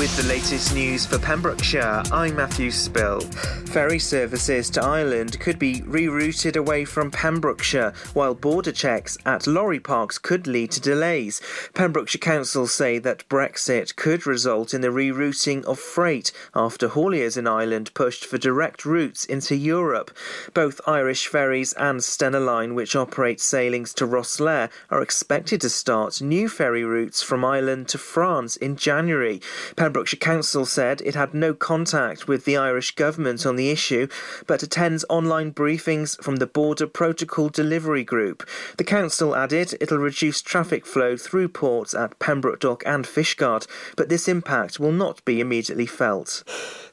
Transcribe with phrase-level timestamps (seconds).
[0.00, 3.20] With the latest news for Pembrokeshire, I'm Matthew Spill.
[3.20, 9.78] Ferry services to Ireland could be rerouted away from Pembrokeshire, while border checks at lorry
[9.78, 11.42] parks could lead to delays.
[11.74, 17.46] Pembrokeshire Council say that Brexit could result in the rerouting of freight after hauliers in
[17.46, 20.10] Ireland pushed for direct routes into Europe.
[20.54, 26.22] Both Irish Ferries and Stena Line, which operate sailings to Rosslare, are expected to start
[26.22, 29.42] new ferry routes from Ireland to France in January.
[29.76, 29.89] Pembrokeshire
[30.20, 34.06] Council said it had no contact with the Irish government on the issue,
[34.46, 38.48] but attends online briefings from the Border Protocol Delivery Group.
[38.76, 44.08] The council added it'll reduce traffic flow through ports at Pembroke Dock and Fishguard, but
[44.08, 46.44] this impact will not be immediately felt.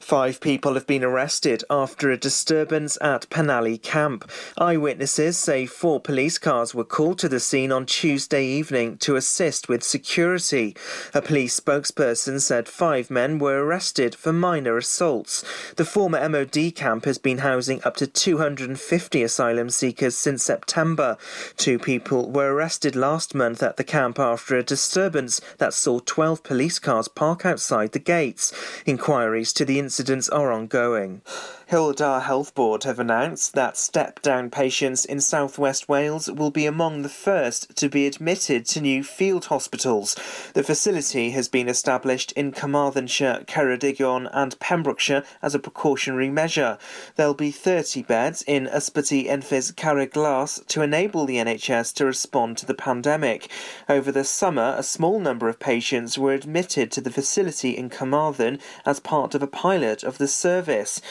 [0.08, 4.30] Five people have been arrested after a disturbance at Penally Camp.
[4.56, 9.68] Eyewitnesses say four police cars were called to the scene on Tuesday evening to assist
[9.68, 10.74] with security.
[11.12, 15.44] A police spokesperson said five men were arrested for minor assaults.
[15.76, 21.18] The former MOD camp has been housing up to 250 asylum seekers since September.
[21.58, 26.42] Two people were arrested last month at the camp after a disturbance that saw 12
[26.42, 28.54] police cars park outside the gates.
[28.86, 31.22] Inquiries to the incident incidents are ongoing.
[31.70, 37.02] Dda Health Board have announced that step down patients in southwest Wales will be among
[37.02, 40.16] the first to be admitted to new field hospitals.
[40.54, 46.78] The facility has been established in Carmarthenshire, Ceredigion, and Pembrokeshire as a precautionary measure.
[47.16, 52.66] There'll be 30 beds in Ysbyty Enfys Carreg to enable the NHS to respond to
[52.66, 53.50] the pandemic.
[53.90, 58.58] Over the summer, a small number of patients were admitted to the facility in Carmarthen
[58.86, 61.02] as part of a pilot of the service.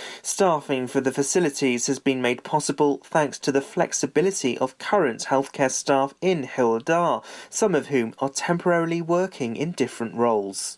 [0.47, 5.69] Staffing for the facilities has been made possible thanks to the flexibility of current healthcare
[5.69, 10.77] staff in Dda, some of whom are temporarily working in different roles.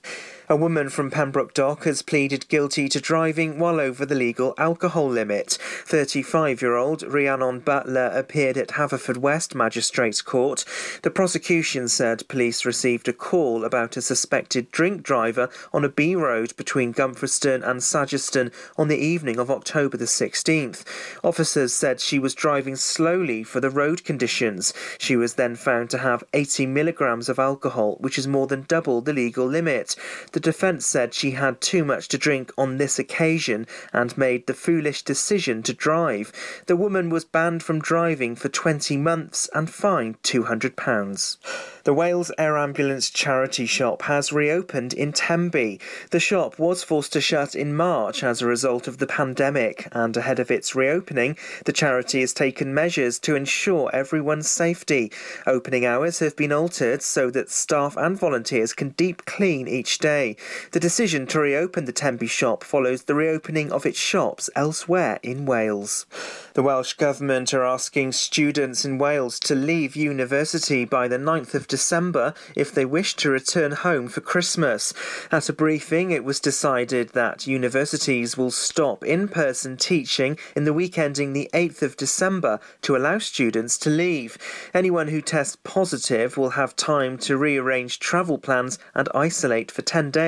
[0.52, 5.08] A woman from Pembroke Dock has pleaded guilty to driving while over the legal alcohol
[5.08, 5.60] limit.
[5.86, 10.66] 35 year old Rhiannon Butler appeared at Haverfordwest Magistrates Court.
[11.04, 16.16] The prosecution said police received a call about a suspected drink driver on a B
[16.16, 20.84] road between Gumfreston and Sageston on the evening of October the 16th.
[21.24, 24.74] Officers said she was driving slowly for the road conditions.
[24.98, 29.02] She was then found to have 80 milligrams of alcohol, which is more than double
[29.02, 29.96] the legal limit.
[30.32, 34.48] The the defence said she had too much to drink on this occasion and made
[34.48, 36.32] the foolish decision to drive.
[36.66, 41.38] The woman was banned from driving for 20 months and fined £200.
[41.84, 45.80] The Wales Air Ambulance charity shop has reopened in Tenby.
[46.12, 50.16] The shop was forced to shut in March as a result of the pandemic, and
[50.16, 51.36] ahead of its reopening,
[51.66, 55.12] the charity has taken measures to ensure everyone's safety.
[55.48, 60.29] Opening hours have been altered so that staff and volunteers can deep clean each day.
[60.72, 65.46] The decision to reopen the Tenby shop follows the reopening of its shops elsewhere in
[65.46, 66.06] Wales.
[66.54, 71.68] The Welsh Government are asking students in Wales to leave university by the 9th of
[71.68, 74.94] December if they wish to return home for Christmas.
[75.32, 80.74] At a briefing, it was decided that universities will stop in person teaching in the
[80.74, 84.38] week ending the 8th of December to allow students to leave.
[84.74, 90.12] Anyone who tests positive will have time to rearrange travel plans and isolate for 10
[90.12, 90.19] days,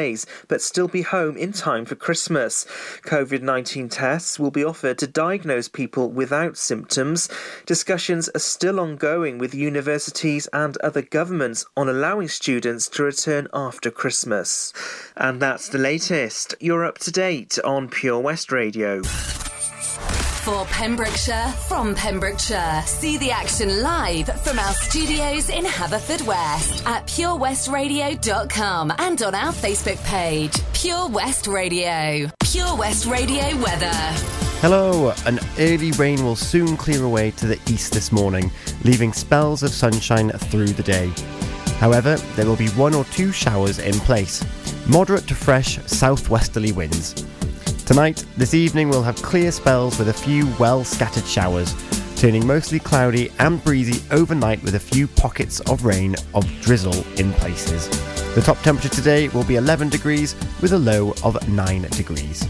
[0.47, 2.65] but still be home in time for Christmas.
[3.03, 7.29] COVID 19 tests will be offered to diagnose people without symptoms.
[7.65, 13.91] Discussions are still ongoing with universities and other governments on allowing students to return after
[13.91, 14.73] Christmas.
[15.17, 16.55] And that's the latest.
[16.59, 19.01] You're up to date on Pure West Radio.
[20.51, 22.83] For Pembrokeshire, from Pembrokeshire.
[22.85, 30.03] See the action live from our studios in Haverfordwest at purewestradio.com and on our Facebook
[30.03, 32.29] page, Pure West Radio.
[32.41, 33.93] Pure West Radio weather.
[34.59, 38.51] Hello, an early rain will soon clear away to the east this morning,
[38.83, 41.13] leaving spells of sunshine through the day.
[41.79, 44.43] However, there will be one or two showers in place,
[44.85, 47.25] moderate to fresh southwesterly winds.
[47.85, 51.75] Tonight, this evening, we'll have clear spells with a few well scattered showers,
[52.15, 57.33] turning mostly cloudy and breezy overnight with a few pockets of rain of drizzle in
[57.33, 57.89] places.
[58.33, 62.47] The top temperature today will be 11 degrees with a low of 9 degrees.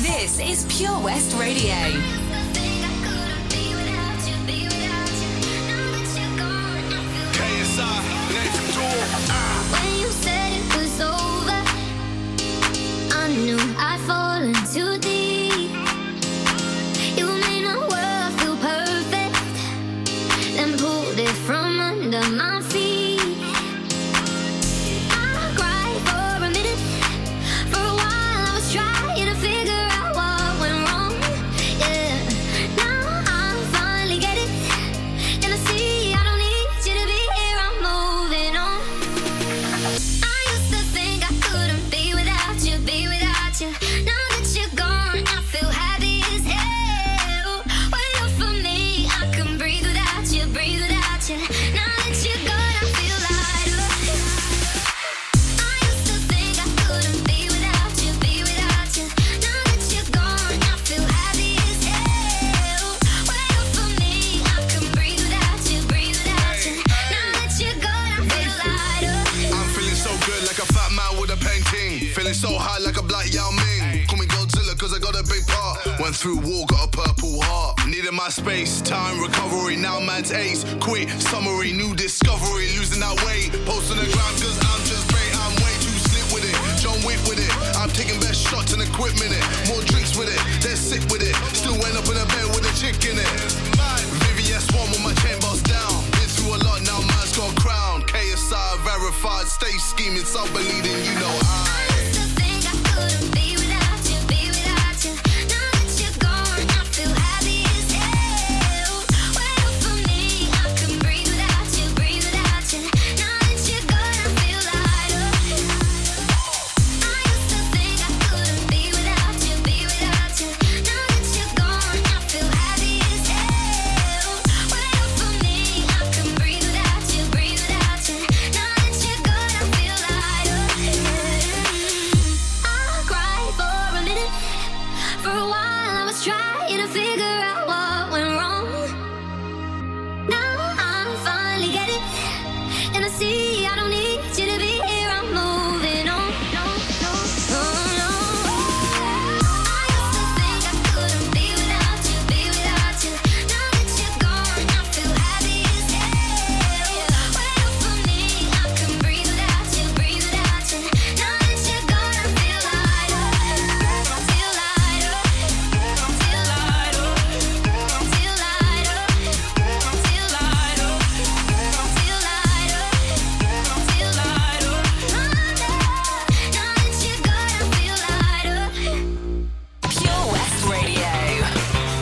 [0.00, 2.27] This is Pure West Radio.
[13.40, 15.70] I fall fallen too deep.
[17.16, 19.54] You made my world feel perfect,
[20.56, 22.57] then pulled it from under my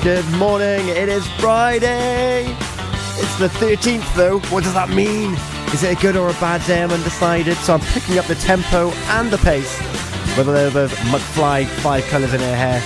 [0.07, 0.87] Good morning.
[0.87, 2.45] It is Friday.
[3.19, 4.39] It's the 13th, though.
[4.55, 5.35] What does that mean?
[5.75, 6.81] Is it a good or a bad day?
[6.81, 9.77] I'm undecided, so I'm picking up the tempo and the pace
[10.39, 12.79] with a little bit of McFly, five colours in her hair.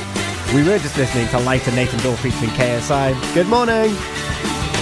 [0.54, 3.12] We were just listening to Lighter Nathan Dawe featuring KSI.
[3.34, 3.94] Good morning.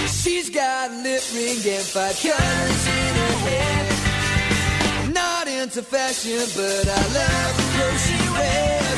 [0.07, 5.13] She's got lip ring and five colours in her hair.
[5.13, 8.98] Not into fashion, but I love the clothes she wears.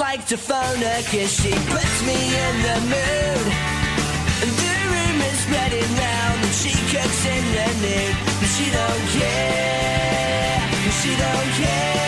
[0.00, 2.16] like to phone her cause she puts me
[2.46, 3.46] in the mood.
[4.40, 8.16] And the room is spreading round and she cooks in the nude.
[8.40, 11.99] But she don't care, but she don't care.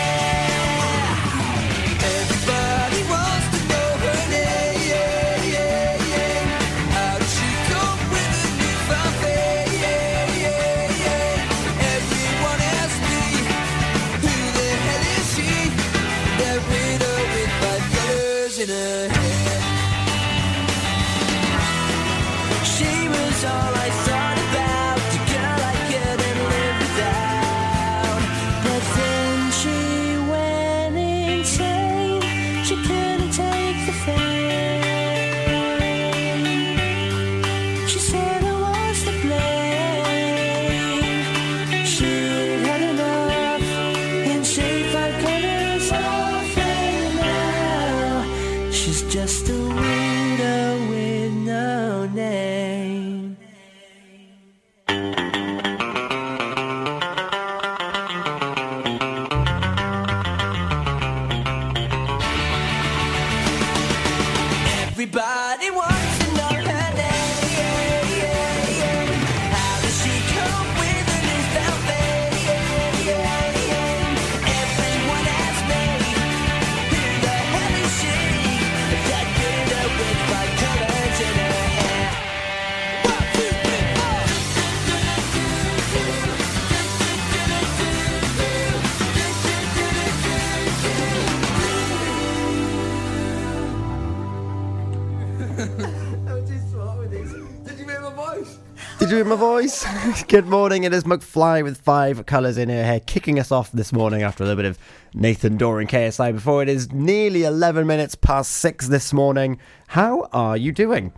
[100.27, 100.83] Good morning.
[100.83, 104.43] It is McFly with five colours in her hair, kicking us off this morning after
[104.43, 104.77] a little bit of
[105.13, 106.61] Nathan Dawe and KSI before.
[106.61, 109.59] It is nearly 11 minutes past six this morning.
[109.87, 111.13] How are you doing?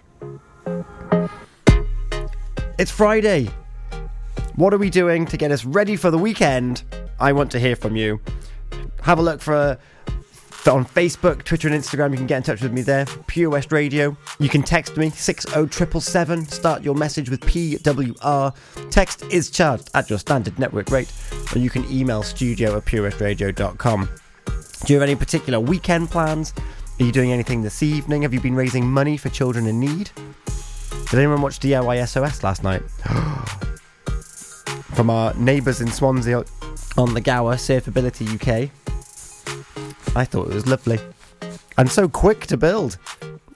[2.77, 3.50] It's Friday.
[4.56, 6.84] What are we doing to get us ready for the weekend?
[7.20, 8.22] I want to hear from you.
[9.01, 9.80] Have a look for
[10.67, 12.12] on Facebook, Twitter, and Instagram.
[12.12, 13.05] You can get in touch with me there.
[13.27, 14.17] Pure West Radio.
[14.39, 16.48] You can text me 60777.
[16.48, 18.55] Start your message with PWR.
[18.89, 21.12] Text is charged at your standard network rate,
[21.53, 24.10] or you can email studio at purewestradio.com.
[24.86, 26.53] Do you have any particular weekend plans?
[27.00, 28.22] Are you doing anything this evening?
[28.22, 30.12] Have you been raising money for children in need?
[31.10, 32.81] Did anyone watch DIY SOS last night?
[34.95, 36.45] From our neighbours in Swansea
[36.98, 38.72] on the Gower, Surfability UK.
[40.15, 41.00] I thought it was lovely.
[41.77, 42.98] And so quick to build.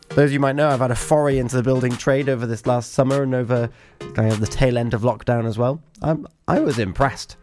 [0.09, 2.65] Those of you might know, I've had a foray into the building trade over this
[2.65, 3.69] last summer and over
[4.13, 5.81] kind of the tail end of lockdown as well.
[6.01, 7.37] I'm, I was impressed.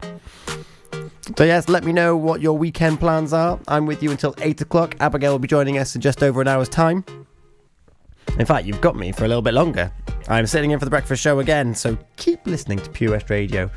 [1.36, 3.58] So, yes, let me know what your weekend plans are.
[3.66, 4.96] I'm with you until 8 o'clock.
[5.00, 7.04] Abigail will be joining us in just over an hour's time.
[8.38, 9.90] In fact, you've got me for a little bit longer.
[10.28, 13.70] I'm sitting in for the breakfast show again, so keep listening to Pure West Radio.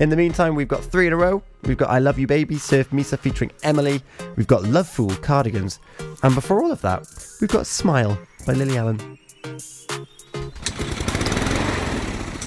[0.00, 1.42] In the meantime, we've got three in a row.
[1.64, 4.00] We've got I Love You Baby, Surf Mesa featuring Emilee.
[4.36, 5.80] We've got Love Fool, Cardigans.
[6.22, 7.06] And before all of that,
[7.40, 9.18] we've got Smile by Lily Allen.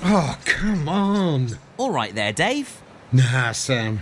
[0.04, 1.50] Oh, come on.
[1.78, 2.82] All right there, Dave.
[3.12, 4.02] Nah, Sam.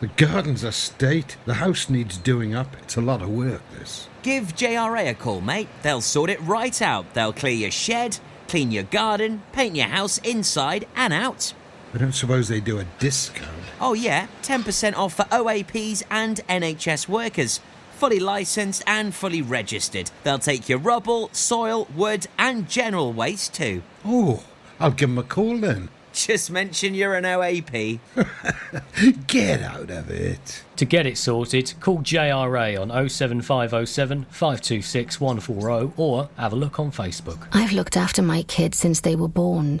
[0.00, 1.36] The garden's a state.
[1.46, 2.76] The house needs doing up.
[2.82, 4.08] It's a lot of work, this.
[4.22, 5.68] Give JRA a call, mate.
[5.82, 7.14] They'll sort it right out.
[7.14, 11.54] They'll clear your shed, clean your garden, paint your house inside and out.
[11.94, 13.50] I don't suppose they do a discount.
[13.80, 17.60] Oh, yeah, 10% off for OAPs and NHS workers.
[17.98, 20.10] Fully licensed and fully registered.
[20.24, 23.82] They'll take your rubble, soil, wood, and general waste too.
[24.04, 24.42] Oh,
[24.80, 25.88] I'll give them a call then.
[26.12, 28.00] Just mention you're an OAP.
[29.28, 30.64] Get out of it.
[30.76, 36.90] To get it sorted, call JRA on 07507 526 140 or have a look on
[36.92, 37.46] Facebook.
[37.52, 39.80] I've looked after my kids since they were born.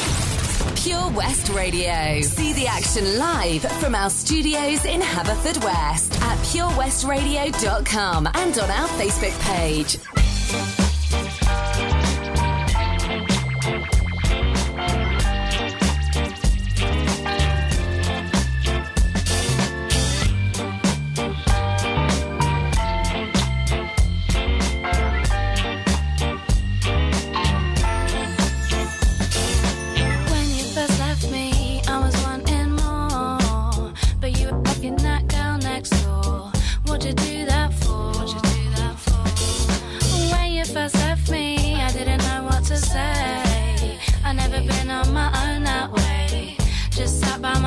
[0.83, 2.21] Pure West Radio.
[2.21, 9.39] See the action live from our studios in Haverfordwest at purewestradio.com and on our Facebook
[9.41, 10.90] page.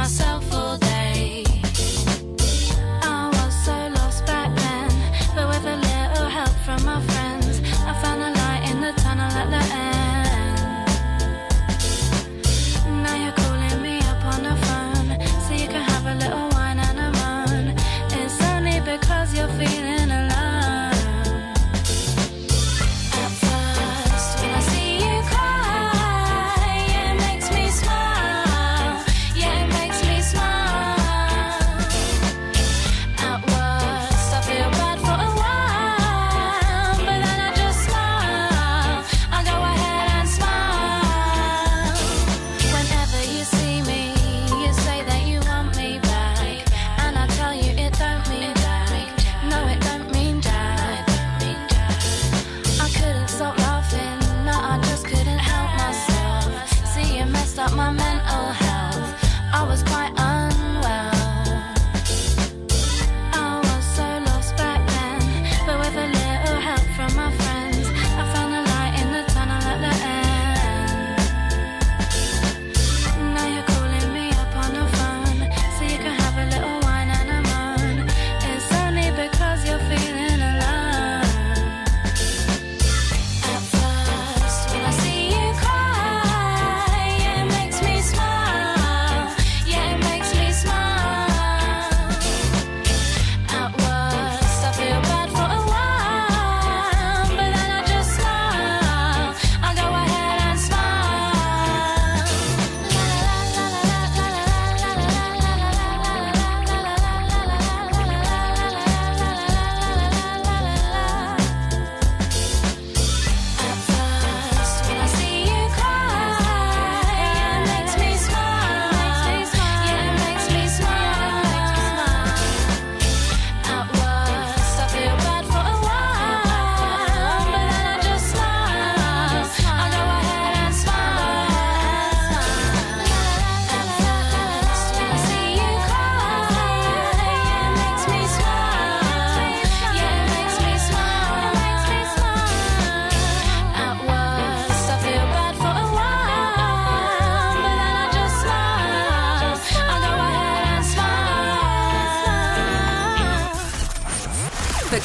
[0.05, 0.54] myself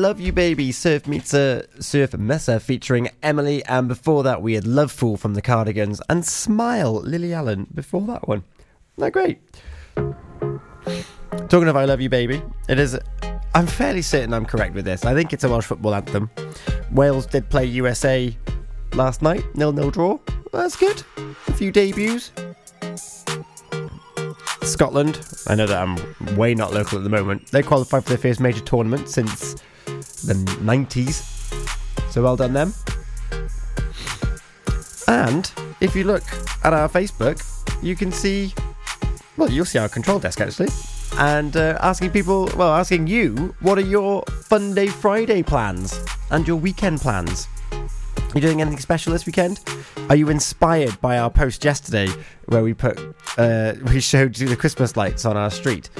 [0.00, 4.66] Love You Baby, Surf Meets a Surf Mesa featuring Emilee, and before that we had
[4.66, 8.42] Love Fool from the Cardigans and Smile, Lily Allen before that one.
[8.96, 9.40] Isn't that great?
[11.50, 12.98] Talking of I Love You Baby, it is.
[13.54, 15.04] I'm fairly certain I'm correct with this.
[15.04, 16.30] I think it's a Welsh football anthem.
[16.90, 18.34] Wales did play USA
[18.94, 20.18] last night, nil nil draw.
[20.50, 21.02] That's good.
[21.46, 22.32] A few debuts.
[24.62, 27.50] Scotland, I know that I'm way not local at the moment.
[27.50, 29.56] They qualified for their first major tournament since
[30.26, 31.22] the 90s.
[32.10, 32.74] So well done them.
[35.08, 36.22] And if you look
[36.64, 37.42] at our Facebook,
[37.82, 38.54] you can see,
[39.36, 40.68] well, you'll see our control desk actually.
[41.18, 45.98] And uh, asking people, well, asking you, what are your Fun Day Friday plans
[46.30, 47.48] and your weekend plans?
[47.72, 47.80] Are
[48.36, 49.60] You doing anything special this weekend?
[50.08, 52.08] Are you inspired by our post yesterday
[52.46, 52.96] where we put
[53.36, 55.90] uh, we showed you the Christmas lights on our street?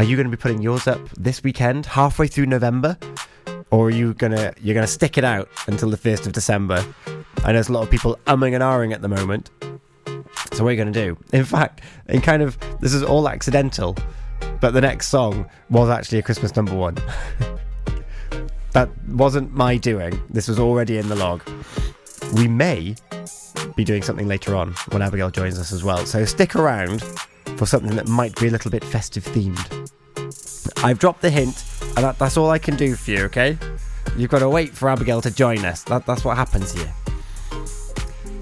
[0.00, 2.96] Are you going to be putting yours up this weekend, halfway through November,
[3.70, 6.82] or are you gonna you're gonna stick it out until the first of December?
[7.44, 9.50] I know there's a lot of people umming and ahhing at the moment.
[10.54, 11.18] So what are you going to do?
[11.34, 13.94] In fact, in kind of this is all accidental,
[14.62, 16.96] but the next song was actually a Christmas number one.
[18.72, 20.18] that wasn't my doing.
[20.30, 21.42] This was already in the log.
[22.36, 22.94] We may
[23.76, 26.06] be doing something later on when Abigail joins us as well.
[26.06, 27.04] So stick around
[27.60, 29.92] for something that might be a little bit festive themed.
[30.82, 31.62] I've dropped the hint,
[31.94, 33.58] and that, that's all I can do for you, okay?
[34.16, 35.82] You've got to wait for Abigail to join us.
[35.82, 36.90] That, that's what happens here.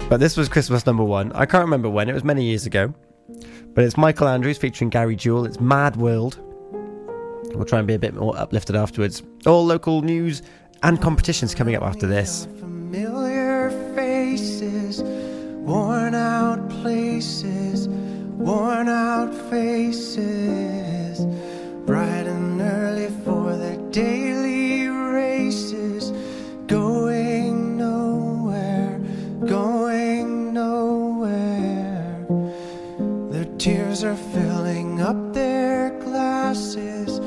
[0.07, 1.33] But this was Christmas number one.
[1.33, 2.93] I can't remember when, it was many years ago.
[3.73, 5.47] But it's Michael Andrews featuring Gary Jules.
[5.47, 6.39] It's Mad World.
[7.53, 9.21] We'll try and be a bit more uplifted afterwards.
[9.45, 10.43] All local news
[10.81, 12.47] and competitions coming up after this.
[12.59, 17.68] Familiar faces, worn out places,
[18.39, 21.19] worn out faces,
[21.85, 26.11] bright and early for their daily races,
[26.65, 28.97] going nowhere,
[29.45, 32.25] going nowhere.
[33.29, 37.19] Their tears are filling up their glasses,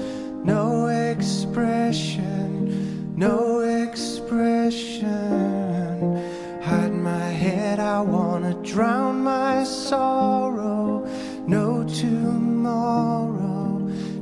[0.43, 2.25] no expression,
[3.19, 5.13] no expression.
[6.63, 10.62] Hide my head, I wanna drown my sorrow.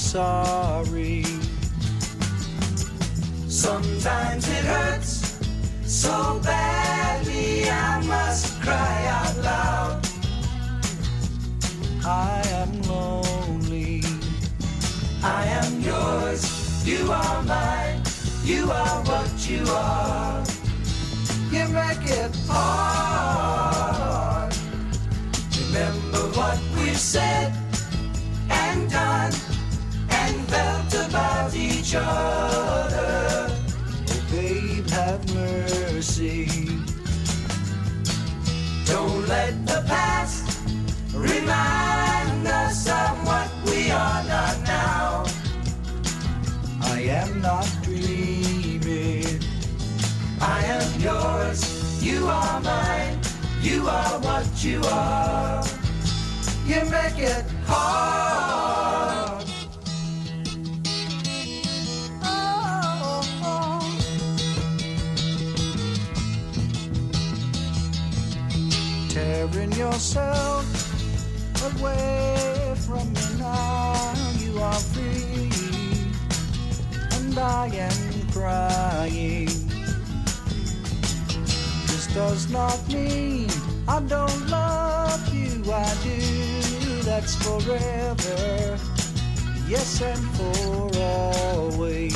[0.00, 1.24] sorry.
[3.48, 5.38] Sometimes it hurts
[5.84, 10.06] so badly I must cry out loud.
[12.04, 14.02] I am lonely.
[15.22, 16.42] I am yours.
[16.86, 18.02] You are mine.
[18.42, 20.42] You are what you are.
[21.52, 24.54] You make it hard.
[25.60, 27.59] Remember what we've said
[31.90, 33.48] each other.
[33.50, 36.46] Oh, babe, have mercy.
[38.86, 40.68] Don't let the past
[41.12, 45.24] remind us of what we are not now.
[46.82, 49.40] I am not dreaming.
[50.40, 51.60] I am yours.
[52.00, 53.18] You are mine.
[53.62, 55.64] You are what you are.
[56.66, 58.59] You make it hard.
[69.80, 70.66] Yourself
[71.72, 74.12] away from me now.
[74.36, 75.50] You are free,
[77.16, 79.48] and I am crying.
[81.88, 83.48] This does not mean
[83.88, 85.64] I don't love you.
[85.72, 86.18] I do.
[87.08, 88.78] That's forever.
[89.66, 92.14] Yes, and for always.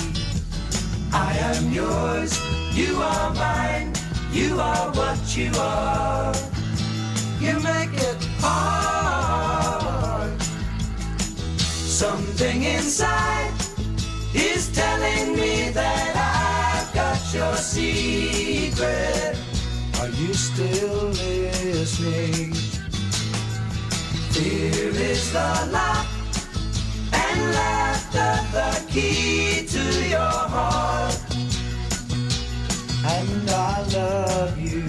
[1.15, 2.33] I am yours.
[2.77, 3.95] You are mine.
[4.33, 6.54] You are what you are.
[7.45, 10.41] You make it hard.
[11.61, 13.53] Something inside
[14.33, 19.37] is telling me that I've got your secret.
[20.01, 22.55] Are you still listening?
[24.33, 26.07] Fear is the lock
[27.13, 31.21] and laughter the key to your heart.
[33.05, 34.84] And I love you.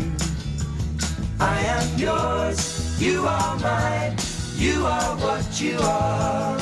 [1.40, 4.16] I am yours, you are mine,
[4.56, 6.58] you are what you are.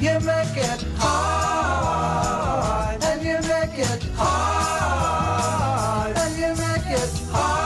[0.00, 7.57] You make it hard, and you make it hard, and you make it hard,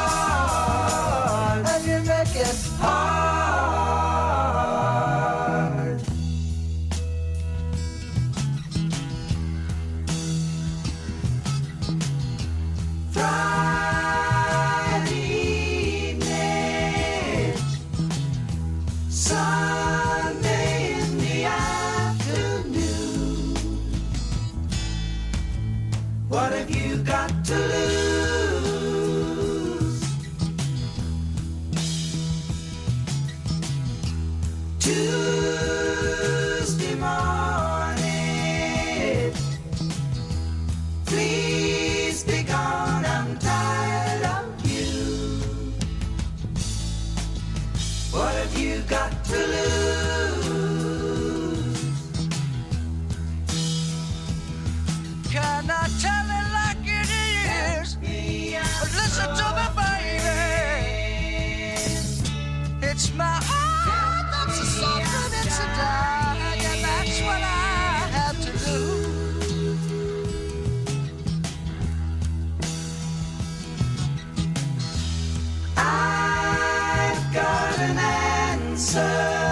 [78.73, 79.52] answer.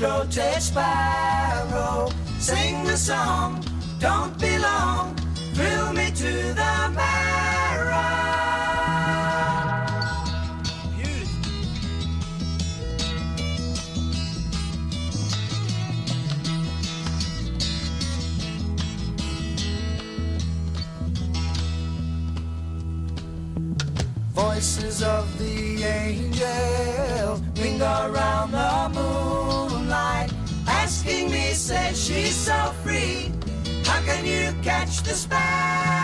[0.00, 3.62] Protest spiral, Sing the song,
[3.98, 5.14] don't be long,
[5.52, 8.00] thrill me to the marrow.
[24.32, 29.29] Voices of the angels linger around the moon
[31.70, 33.30] says she's so free.
[33.84, 35.99] How can you catch the sparrow?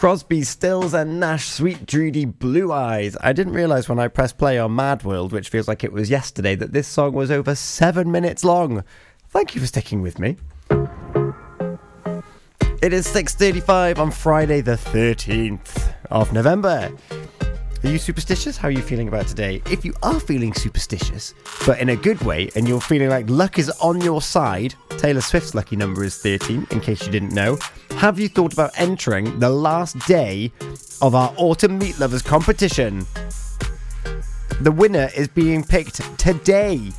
[0.00, 3.18] Crosby, Stills, and Nash, Suite Judy, Blue Eyes.
[3.20, 6.08] I didn't realise when I pressed play on Mad World, which feels like it was
[6.08, 8.82] yesterday, that this song was over seven minutes long.
[9.28, 10.38] Thank you for sticking with me.
[12.80, 16.90] It is 6.35 on Friday the 13th of November.
[17.84, 18.56] Are you superstitious?
[18.56, 19.60] How are you feeling about today?
[19.66, 21.34] If you are feeling superstitious,
[21.66, 25.20] but in a good way, and you're feeling like luck is on your side, Taylor
[25.20, 27.58] Swift's lucky number is 13, in case you didn't know.
[28.00, 30.50] Have you thought about entering the last day
[31.02, 33.04] of our Autumn Meat Lovers competition?
[34.62, 36.92] The winner is being picked today.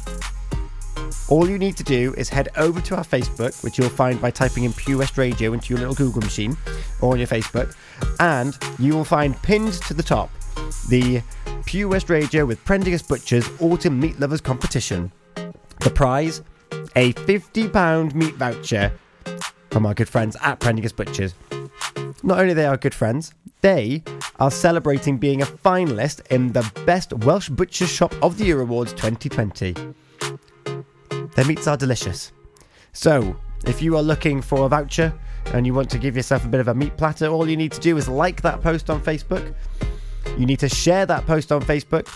[1.27, 4.29] All you need to do is head over to our Facebook, which you'll find by
[4.29, 6.55] typing in Pure West Radio into your little Google machine
[7.01, 7.75] or on your Facebook,
[8.19, 10.29] and you will find pinned to the top
[10.87, 11.23] the
[11.65, 15.11] Pure West Radio with Prendergast Butchers Autumn Meat Lovers competition.
[15.79, 16.43] The prize,
[16.95, 18.91] a £50 meat voucher
[19.71, 21.33] from our good friends at Prendergast Butchers.
[22.23, 24.03] Not only they are good friends, they
[24.39, 28.91] are celebrating being a finalist in the Best Welsh Butchers Shop of the Year Awards
[28.93, 29.73] 2020.
[31.35, 32.33] Their meats are delicious.
[32.93, 35.13] So, if you are looking for a voucher
[35.53, 37.71] and you want to give yourself a bit of a meat platter, all you need
[37.71, 39.53] to do is like that post on Facebook.
[40.37, 42.07] You need to share that post on Facebook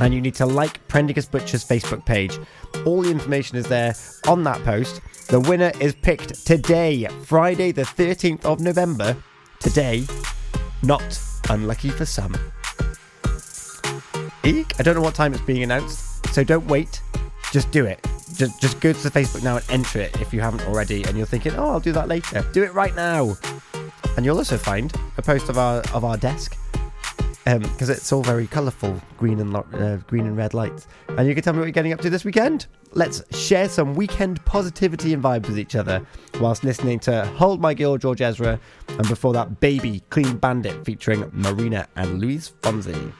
[0.00, 2.38] and you need to like Prendergast Butcher's Facebook page.
[2.84, 3.94] All the information is there
[4.26, 5.00] on that post.
[5.28, 9.16] The winner is picked today, Friday, the 13th of November.
[9.60, 10.04] Today,
[10.82, 11.18] not
[11.48, 12.34] unlucky for some.
[14.44, 17.00] Eek, I don't know what time it's being announced, so don't wait.
[17.52, 18.04] Just do it.
[18.34, 21.04] Just, just go to the Facebook now and enter it if you haven't already.
[21.04, 22.44] And you're thinking, oh, I'll do that later.
[22.52, 23.36] Do it right now.
[24.16, 26.56] And you'll also find a post of our of our desk
[27.44, 30.86] because it's all very colourful, green and uh, green and red lights.
[31.08, 32.66] And you can tell me what you're getting up to this weekend.
[32.92, 36.06] Let's share some weekend positivity and vibes with each other
[36.40, 41.28] whilst listening to "Hold My Girl" George Ezra, and before that, "Baby" Clean Bandit featuring
[41.32, 43.12] Marina and Luis Fonsi.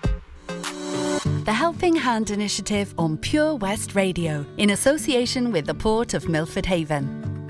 [1.44, 6.66] The Helping Hand Initiative on Pure West Radio, in association with the Port of Milford
[6.66, 7.43] Haven.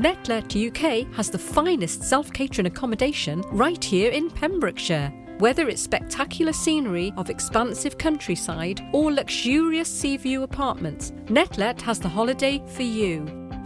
[0.00, 5.12] Netlet UK has the finest self catering accommodation right here in Pembrokeshire.
[5.40, 12.08] Whether it's spectacular scenery of expansive countryside or luxurious sea view apartments, Netlet has the
[12.08, 13.39] holiday for you.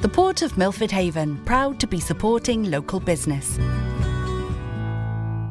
[0.00, 3.58] The Port of Milford Haven, proud to be supporting local business.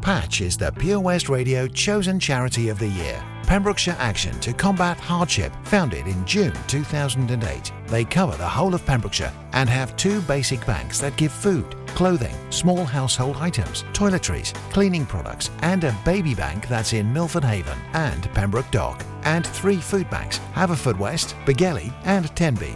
[0.02, 3.24] Patch is the Pure West Radio chosen charity of the year.
[3.44, 7.72] Pembrokeshire Action to Combat Hardship, founded in June 2008.
[7.86, 12.36] They cover the whole of Pembrokeshire and have two basic banks that give food, clothing,
[12.50, 18.24] small household items, toiletries, cleaning products, and a baby bank that's in Milford Haven and
[18.34, 22.76] Pembroke Dock, and three food banks, Haverfordwest, Begelly, and Tenby.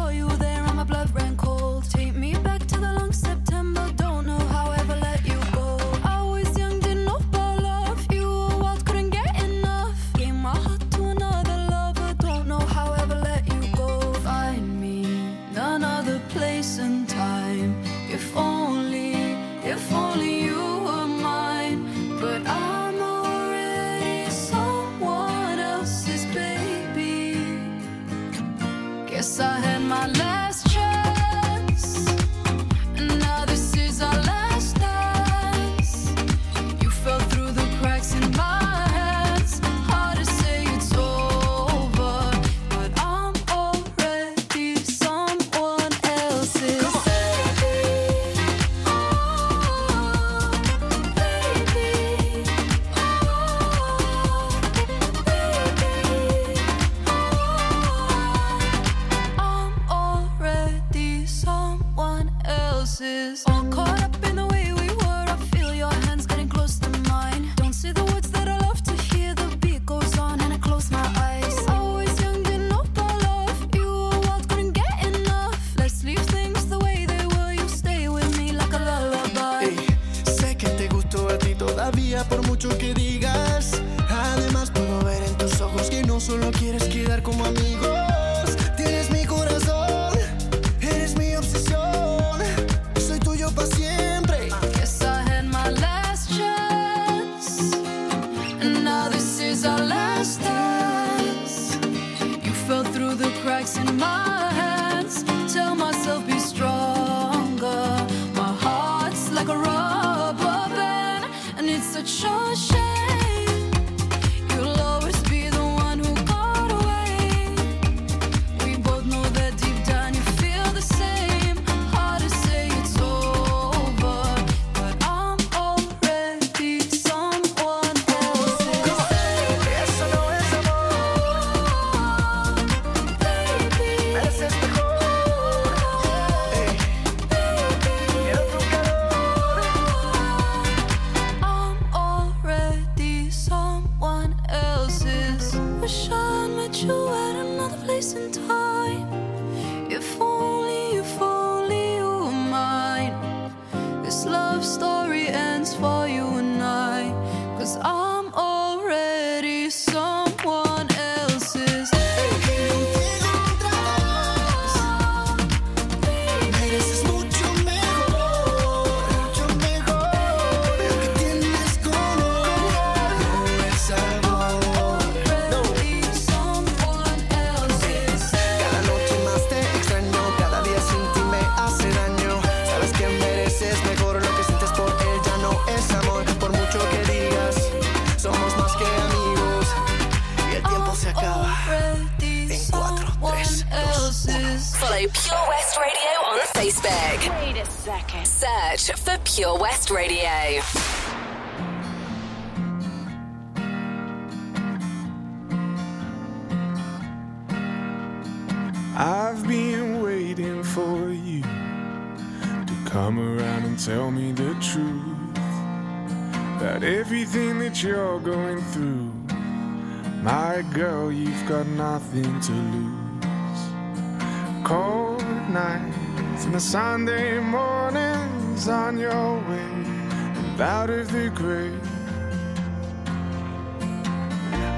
[226.71, 231.77] Sunday mornings on your way and out of the grave.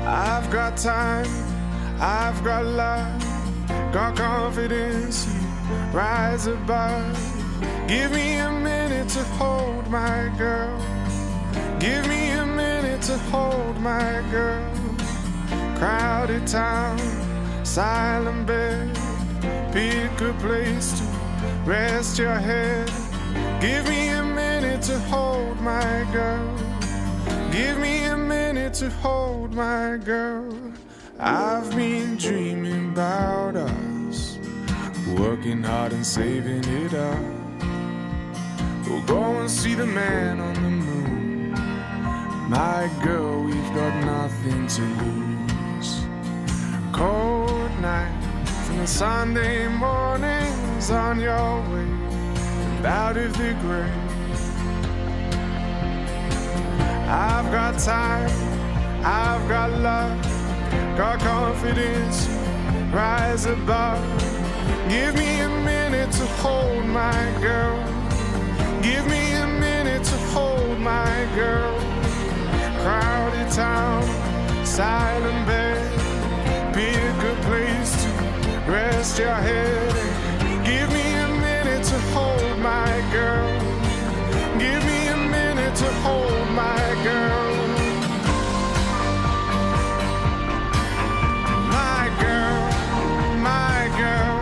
[0.03, 1.29] I've got time,
[1.99, 3.21] I've got love.
[3.93, 5.27] Got confidence,
[5.93, 7.15] rise above.
[7.87, 10.75] Give me a minute to hold my girl.
[11.79, 14.67] Give me a minute to hold my girl.
[15.77, 16.97] Crowded town,
[17.63, 18.97] silent bed.
[19.71, 21.12] Pick a place to
[21.65, 22.91] rest your head.
[23.61, 26.57] Give me a minute to hold my girl.
[27.51, 30.55] Give me a minute to hold my girl.
[31.19, 34.37] I've been dreaming about us,
[35.17, 37.19] working hard and saving it up.
[38.87, 41.51] We'll go and see the man on the moon.
[42.49, 46.01] My girl, we've got nothing to lose.
[46.91, 48.22] Cold nights
[48.79, 51.87] and Sunday mornings on your way
[52.85, 53.89] out of the grave.
[57.07, 58.29] I've got time,
[59.03, 60.21] I've got love.
[60.97, 62.27] Got confidence,
[62.93, 64.03] rise above.
[64.89, 67.79] Give me a minute to hold my girl.
[68.81, 71.79] Give me a minute to hold my girl.
[72.81, 74.03] Crowded town,
[74.65, 76.73] silent bed.
[76.75, 78.02] be a good place
[78.67, 79.93] rest your head.
[80.65, 83.51] Give me a minute to hold my girl.
[84.57, 87.53] Give me a minute to hold my girl.
[91.77, 92.63] My girl,
[93.51, 94.39] my girl.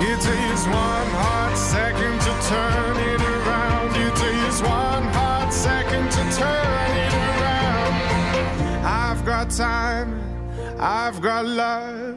[0.00, 3.96] It takes one hot second to turn it around.
[3.96, 7.94] It takes one hot second to turn it around.
[8.84, 10.20] I've got time,
[10.80, 12.16] I've got love,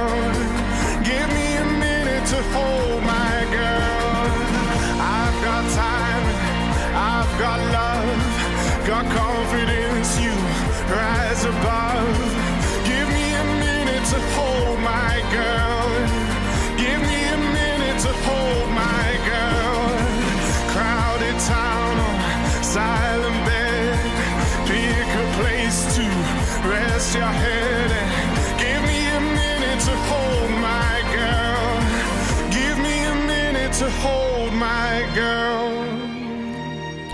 [9.09, 10.19] Confidence.
[10.19, 10.33] You
[10.89, 12.17] rise above.
[12.85, 15.89] Give me a minute to hold my girl.
[16.77, 19.81] Give me a minute to hold my girl.
[20.73, 23.10] Crowded town, silent bed.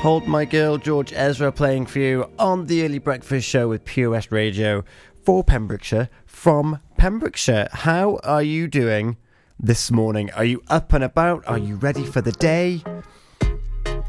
[0.07, 4.11] Hold My Girl, George Ezra playing for you on the Early Breakfast Show with Pure
[4.11, 4.85] West Radio
[5.25, 7.67] for Pembrokeshire from Pembrokeshire.
[7.73, 9.17] How are you doing
[9.59, 10.31] this morning?
[10.31, 11.45] Are you up and about?
[11.45, 12.81] Are you ready for the day?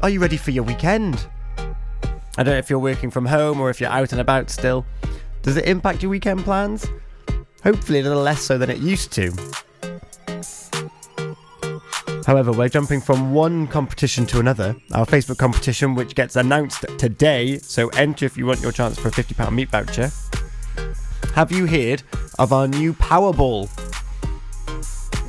[0.01, 1.27] Are you ready for your weekend?
[1.57, 4.85] I don't know if you're working from home or if you're out and about still.
[5.41, 6.87] Does it impact your weekend plans?
[7.61, 9.33] Hopefully, a little less so than it used to.
[12.29, 14.75] However, we're jumping from one competition to another.
[14.91, 19.07] Our Facebook competition, which gets announced today, so enter if you want your chance for
[19.07, 20.11] a £50 meat voucher.
[21.33, 22.03] Have you heard
[22.37, 23.67] of our new Powerball?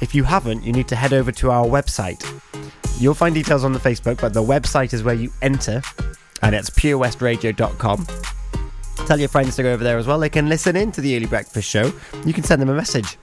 [0.03, 2.23] If you haven't, you need to head over to our website.
[3.01, 5.81] You'll find details on the Facebook, but the website is where you enter,
[6.43, 8.07] and it's purewestradio.com.
[9.07, 10.19] Tell your friends to go over there as well.
[10.19, 11.95] They can listen in to the Early Breakfast Show.
[12.27, 13.17] You can send them a message.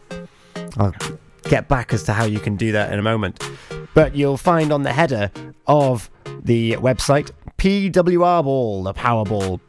[1.44, 3.44] Get back as to how you can do that in a moment.
[3.94, 5.32] But you'll find on the header
[5.66, 6.10] of
[6.44, 9.60] the website PWR Ball, the Powerball.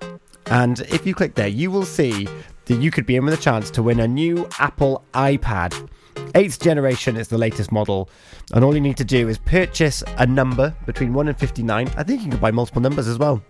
[0.47, 2.29] And if you click there, you will see
[2.67, 5.89] that you could be in with a chance to win a new Apple iPad.
[6.35, 8.11] Eighth generation is the latest model,
[8.53, 11.89] and all you need to do is purchase a number between 1 and 59.
[11.97, 13.43] I think you can buy multiple numbers as well.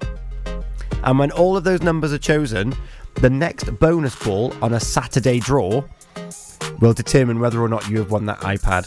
[1.02, 2.74] And when all of those numbers are chosen,
[3.14, 5.82] the next bonus ball on a Saturday draw
[6.80, 8.86] will determine whether or not you have won that iPad.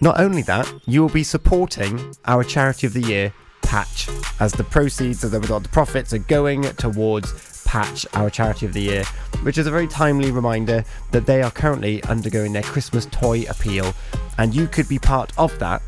[0.00, 4.08] Not only that, you will be supporting our charity of the year, Patch,
[4.40, 8.80] as the proceeds of the, the profits are going towards Patch, our charity of the
[8.80, 9.04] year,
[9.42, 13.94] which is a very timely reminder that they are currently undergoing their Christmas toy appeal,
[14.38, 15.82] and you could be part of that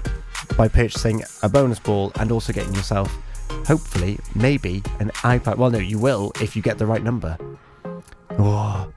[0.57, 3.13] by purchasing a bonus ball and also getting yourself,
[3.67, 5.57] hopefully, maybe an iPad.
[5.57, 7.37] Well, no, you will if you get the right number.
[8.39, 8.93] Oh,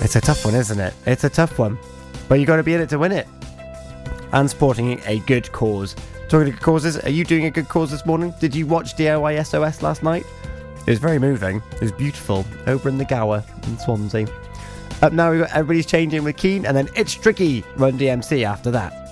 [0.00, 0.94] it's a tough one, isn't it?
[1.06, 1.78] It's a tough one,
[2.28, 3.26] but you got to be in it to win it.
[4.32, 5.94] And supporting a good cause.
[6.28, 8.34] Talking of good causes, are you doing a good cause this morning?
[8.40, 10.26] Did you watch DIY SOS last night?
[10.86, 11.62] It was very moving.
[11.72, 14.28] It was beautiful over in the Gower in Swansea.
[15.02, 17.64] Up now, we've got everybody's changing with Keane, and then it's tricky.
[17.76, 19.05] Run DMC after that.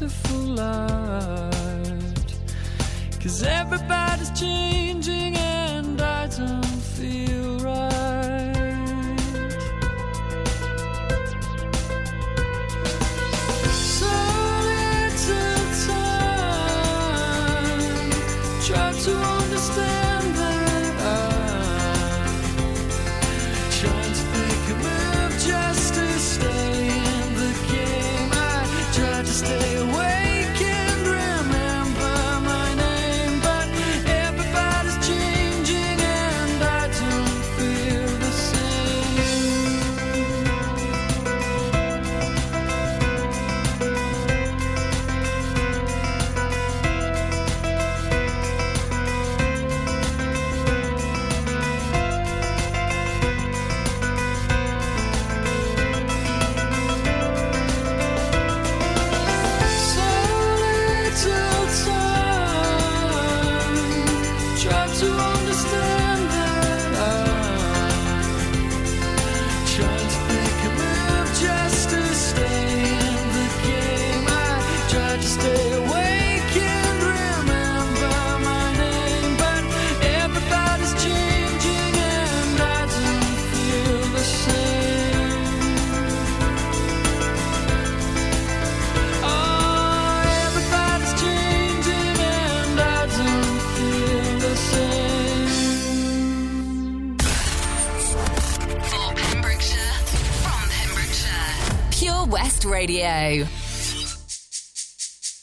[0.00, 1.50] Light.
[3.22, 7.43] Cause everybody's changing and I don't feel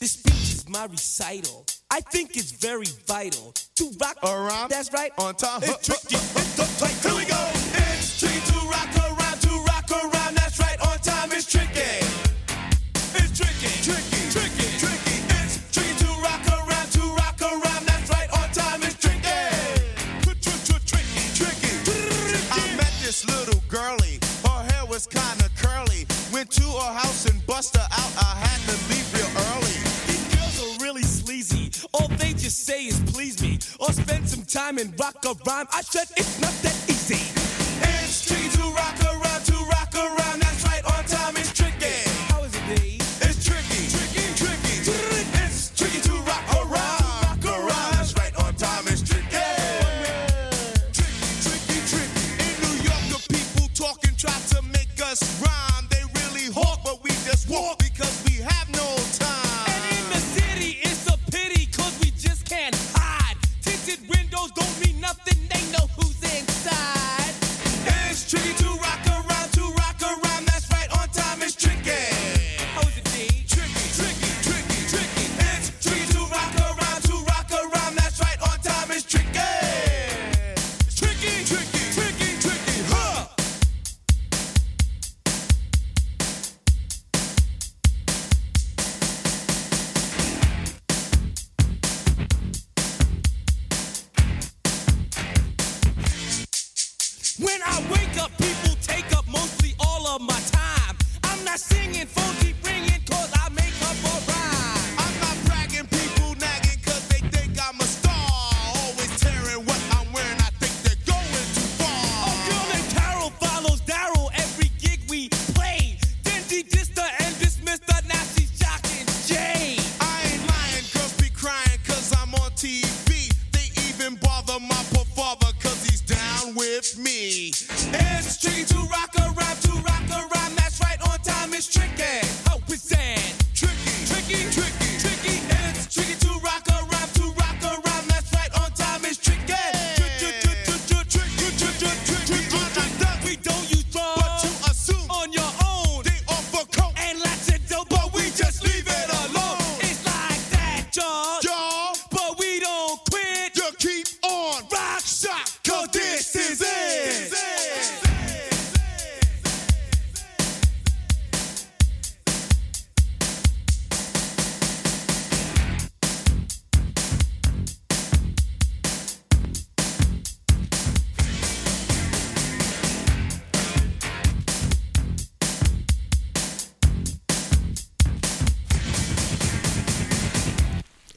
[0.02, 1.64] This speech is my recital.
[1.88, 4.70] I think it's very vital to rock around.
[4.70, 5.12] That's right.
[5.16, 5.62] On time.
[5.62, 6.16] It's tricky.
[6.16, 6.98] It's the tight.
[7.06, 7.38] Here we go.
[7.86, 9.38] It's tricky to rock around.
[9.46, 10.34] To rock around.
[10.34, 10.74] That's right.
[10.90, 11.30] On time.
[11.30, 12.02] It's tricky.
[13.14, 13.70] It's tricky.
[13.86, 14.20] Tricky.
[14.34, 14.66] Tricky.
[14.82, 15.22] Tricky.
[15.38, 16.90] It's tricky to rock around.
[16.98, 17.86] To rock around.
[17.86, 18.26] That's right.
[18.42, 18.82] On time.
[18.82, 19.22] It's tricky.
[20.26, 21.22] Tricky.
[21.38, 21.72] Tricky.
[22.50, 24.18] I met this little girlie.
[24.42, 26.10] Her hair was kinda curly.
[26.34, 28.12] Went to her house and bust her out.
[28.18, 29.61] I had to leave real early.
[30.92, 31.70] Really sleazy.
[31.94, 35.66] All they just say is please me or spend some time and rock a rhyme.
[35.72, 37.32] I said it's not that easy.
[37.80, 39.01] It's to rock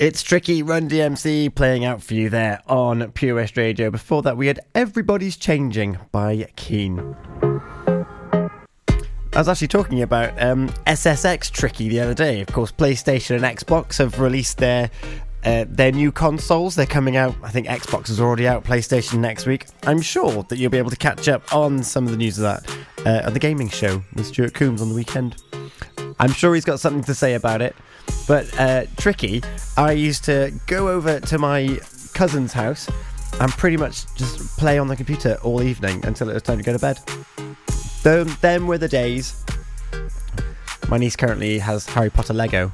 [0.06, 3.90] It's Tricky Run DMC playing out for you there on Pure West Radio.
[3.90, 7.16] Before that, we had Everybody's Changing by Keane.
[8.30, 8.52] I
[9.34, 12.42] was actually talking about um, SSX Tricky the other day.
[12.42, 14.92] Of course, PlayStation and Xbox have released their
[15.44, 16.76] uh, their new consoles.
[16.76, 17.36] They're coming out.
[17.42, 18.64] I think Xbox is already out.
[18.64, 19.66] PlayStation next week.
[19.88, 22.44] I'm sure that you'll be able to catch up on some of the news of
[22.44, 22.78] that
[23.08, 25.42] uh, at the gaming show with Stuart Coombs on the weekend.
[26.20, 27.76] I'm sure he's got something to say about it.
[28.28, 29.44] But uh, tricky,
[29.78, 31.80] I used to go over to my
[32.14, 32.90] cousin's house
[33.40, 36.64] and pretty much just play on the computer all evening until it was time to
[36.64, 37.00] go to bed.
[38.04, 39.44] Them, them were the days.
[40.90, 42.72] My niece currently has Harry Potter Lego,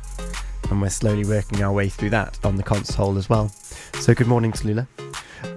[0.70, 3.50] and we're slowly working our way through that on the console as well.
[4.00, 4.88] So, good morning, Tallulah.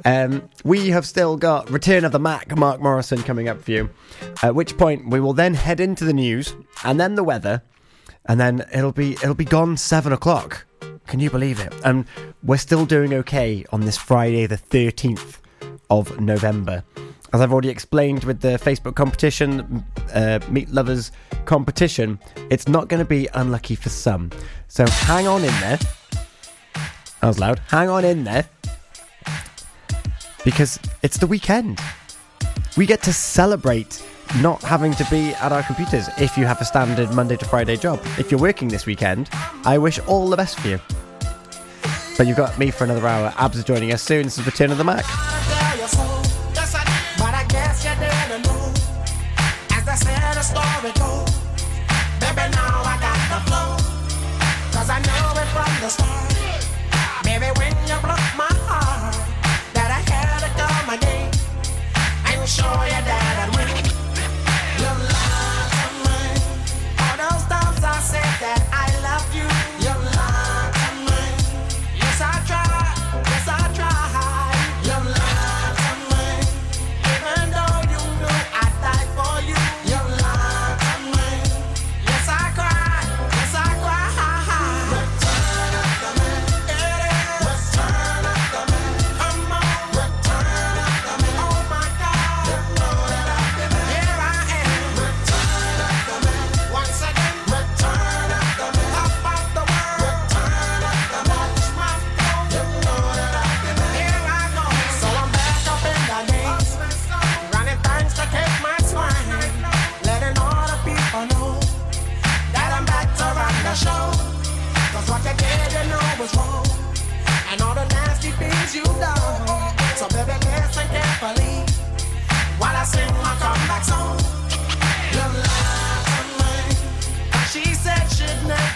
[0.04, 3.90] Um, we have still got Return of the Mack, Mark Morrison, coming up for you.
[4.42, 6.54] At which point we will then head into the news
[6.84, 7.62] and then the weather,
[8.26, 10.66] and then it'll be it'll be gone seven o'clock.
[11.06, 11.72] Can you believe it?
[11.84, 12.06] And
[12.42, 15.40] we're still doing okay on this Friday, the thirteenth
[15.90, 16.82] of November.
[17.32, 21.10] As I've already explained with the Facebook competition, uh, Meat Lovers
[21.46, 22.18] competition,
[22.48, 24.30] it's not going to be unlucky for some.
[24.68, 25.78] So hang on in there.
[27.20, 27.58] That was loud.
[27.68, 28.48] Hang on in there.
[30.44, 31.80] Because it's the weekend.
[32.76, 34.00] We get to celebrate
[34.40, 37.76] not having to be at our computers if you have a standard Monday to Friday
[37.76, 38.00] job.
[38.18, 39.28] If you're working this weekend,
[39.64, 40.80] I wish all the best for you.
[42.16, 43.30] But you've got me for another hour.
[43.30, 44.24] Abz is joining us soon.
[44.24, 45.04] This is Return of the Mack.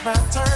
[0.08, 0.47] You